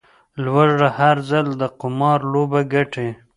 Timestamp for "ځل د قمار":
1.29-2.19